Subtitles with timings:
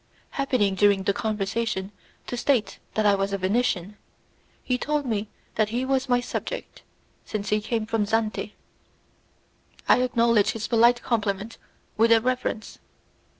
[0.31, 1.91] Happening during the conversation
[2.25, 3.97] to state that I was a Venetian,
[4.63, 6.81] he told me that he was my subject,
[7.23, 8.53] since he came from Zante.
[9.87, 11.59] I acknowledged his polite compliment
[11.97, 12.79] with a reverence.